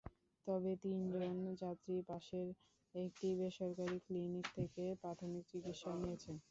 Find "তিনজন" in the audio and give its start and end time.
0.83-1.33